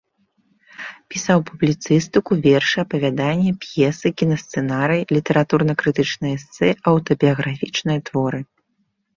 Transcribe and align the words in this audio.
Пісаў 1.15 1.39
публіцыстыку, 1.49 2.31
вершы, 2.45 2.77
апавяданні, 2.85 3.51
п'есы, 3.65 4.07
кінасцэнарыі, 4.23 5.07
літаратурна-крытычныя 5.19 6.33
эсэ, 6.41 6.69
аўтабіяграфічныя 6.95 7.99
творы. 8.11 8.39